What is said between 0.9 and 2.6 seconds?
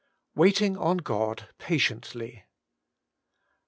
GOD: patiently.